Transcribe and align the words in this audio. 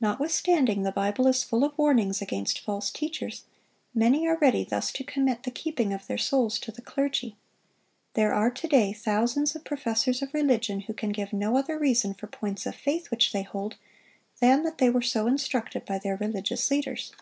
Notwithstanding 0.00 0.82
the 0.82 0.90
Bible 0.90 1.26
is 1.26 1.44
full 1.44 1.62
of 1.62 1.76
warnings 1.76 2.22
against 2.22 2.58
false 2.58 2.90
teachers, 2.90 3.44
many 3.94 4.26
are 4.26 4.38
ready 4.38 4.64
thus 4.64 4.90
to 4.92 5.04
commit 5.04 5.42
the 5.42 5.50
keeping 5.50 5.92
of 5.92 6.06
their 6.06 6.16
souls 6.16 6.58
to 6.60 6.72
the 6.72 6.80
clergy. 6.80 7.36
There 8.14 8.32
are 8.32 8.50
to 8.52 8.66
day 8.66 8.94
thousands 8.94 9.54
of 9.54 9.62
professors 9.62 10.22
of 10.22 10.32
religion 10.32 10.80
who 10.80 10.94
can 10.94 11.10
give 11.12 11.34
no 11.34 11.58
other 11.58 11.78
reason 11.78 12.14
for 12.14 12.28
points 12.28 12.64
of 12.64 12.76
faith 12.76 13.10
which 13.10 13.32
they 13.34 13.42
hold 13.42 13.76
than 14.40 14.62
that 14.62 14.78
they 14.78 14.88
were 14.88 15.02
so 15.02 15.26
instructed 15.26 15.84
by 15.84 15.98
their 15.98 16.16
religious 16.16 16.70
leaders. 16.70 17.12